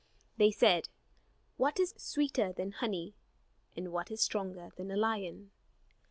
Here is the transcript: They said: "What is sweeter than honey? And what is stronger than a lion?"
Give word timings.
They 0.37 0.49
said: 0.49 0.89
"What 1.57 1.79
is 1.79 1.93
sweeter 1.95 2.51
than 2.53 2.71
honey? 2.71 3.13
And 3.77 3.91
what 3.93 4.09
is 4.09 4.19
stronger 4.19 4.69
than 4.75 4.89
a 4.89 4.97
lion?" 4.97 5.51